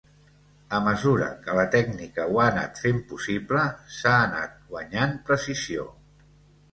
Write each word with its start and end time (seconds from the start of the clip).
A 0.75 0.77
mesura 0.85 1.25
que 1.41 1.57
la 1.57 1.65
tècnica 1.75 2.25
ho 2.31 2.39
ha 2.43 2.47
anat 2.53 2.81
fent 2.85 3.01
possible, 3.11 3.65
s'ha 3.97 4.15
anat 4.23 4.57
guanyant 4.73 5.15
precisió. 5.29 5.87